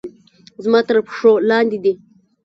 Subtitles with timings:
[0.63, 1.93] زما تر پښو لاندې دي